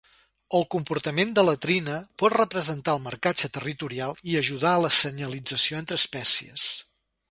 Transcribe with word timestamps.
El 0.59 0.63
comportament 0.75 1.33
de 1.39 1.43
latrina 1.49 1.99
pot 2.25 2.37
representar 2.37 2.97
el 2.99 3.05
marcatge 3.05 3.53
territorial 3.59 4.19
i 4.33 4.37
ajudar 4.43 4.75
a 4.75 4.85
la 4.89 4.95
senyalització 5.01 5.83
entre 5.87 6.05
espècies. 6.05 6.71